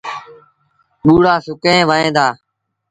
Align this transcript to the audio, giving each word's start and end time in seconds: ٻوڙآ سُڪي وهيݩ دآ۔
ٻوڙآ 1.03 1.33
سُڪي 1.45 1.75
وهيݩ 1.89 2.13
دآ۔ 2.15 2.27